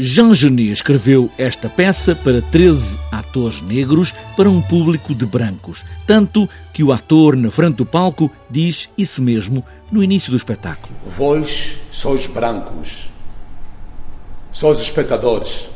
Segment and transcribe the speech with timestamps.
[0.00, 6.48] Jean Genet escreveu esta peça para 13 atores negros para um público de brancos, tanto
[6.72, 10.94] que o ator na frente do palco diz isso mesmo no início do espetáculo.
[11.16, 13.08] Vós sois brancos,
[14.52, 15.68] sois espectadores.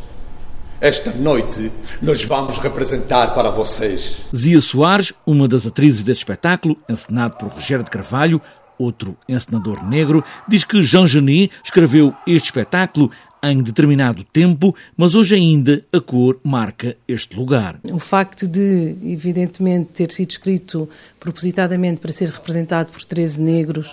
[0.81, 4.19] Esta noite nós vamos representar para vocês.
[4.35, 8.41] Zia Soares, uma das atrizes deste espetáculo, encenado por Rogério de Carvalho,
[8.79, 13.11] outro encenador negro, diz que Jean Genet escreveu este espetáculo
[13.43, 17.79] em determinado tempo, mas hoje ainda a cor marca este lugar.
[17.85, 23.89] O facto de, evidentemente, ter sido escrito propositadamente para ser representado por 13 negros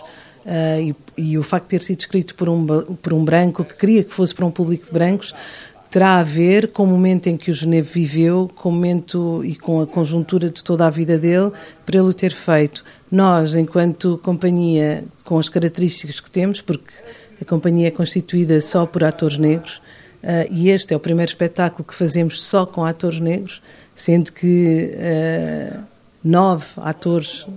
[0.46, 2.66] uh, e, e, o facto de ter sido escrito por um,
[2.96, 5.34] por um branco que queria que fosse para um público de brancos
[5.90, 9.56] terá a ver com o momento em que o Geneve viveu, com o momento e
[9.56, 11.52] com a conjuntura de toda a vida dele,
[11.86, 12.84] para ele o ter feito.
[13.12, 16.94] Nós, enquanto companhia, com as características que temos, porque
[17.42, 19.82] a companhia é constituída só por atores negros
[20.24, 23.62] uh, e este é o primeiro espetáculo que fazemos só com atores negros,
[23.96, 25.80] sendo que uh,
[26.24, 27.48] nove atores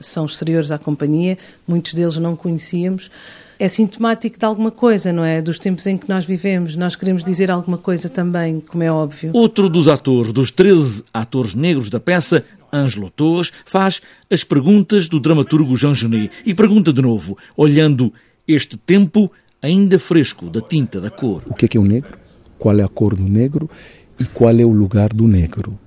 [0.00, 3.10] são exteriores à companhia, muitos deles não conhecíamos.
[3.58, 5.40] É sintomático de alguma coisa, não é?
[5.40, 6.76] Dos tempos em que nós vivemos.
[6.76, 9.30] Nós queremos dizer alguma coisa também, como é óbvio.
[9.32, 15.20] Outro dos atores, dos 13 atores negros da peça, Ângelo Torres, faz as perguntas do
[15.20, 16.30] dramaturgo Jean Genet.
[16.44, 18.12] E pergunta de novo, olhando
[18.46, 19.30] este tempo
[19.62, 21.42] ainda fresco da tinta da cor.
[21.46, 22.18] O que é, que é o negro?
[22.58, 23.70] Qual é a cor do negro?
[24.18, 25.78] E qual é o lugar do negro?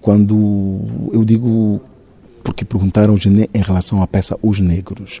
[0.00, 1.80] Quando eu digo,
[2.44, 5.20] porque perguntaram em relação à peça Os Negros,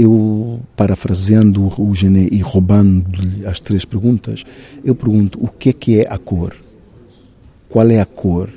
[0.00, 4.44] eu, parafraseando o Gené e roubando-lhe as três perguntas,
[4.82, 6.56] eu pergunto o que é que é a cor?
[7.68, 8.48] Qual é a cor?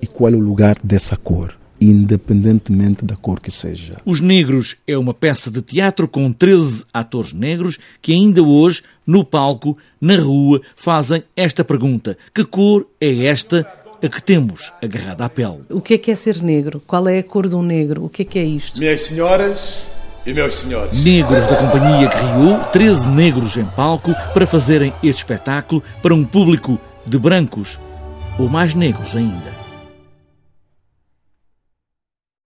[0.00, 1.54] E qual é o lugar dessa cor?
[1.80, 3.96] independentemente da cor que seja.
[4.06, 9.22] Os Negros é uma peça de teatro com 13 atores negros que ainda hoje, no
[9.22, 13.66] palco, na rua, fazem esta pergunta: que cor é esta
[14.02, 15.62] a que temos agarrada à pele?
[15.68, 16.80] O que é que é ser negro?
[16.86, 18.04] Qual é a cor de um negro?
[18.04, 18.78] O que é que é isto?
[18.78, 19.93] Minhas senhoras
[20.26, 21.02] e meus senhores.
[21.02, 26.78] Negros da companhia riu, 13 negros em palco para fazerem este espetáculo para um público
[27.06, 27.78] de brancos
[28.38, 29.63] ou mais negros ainda.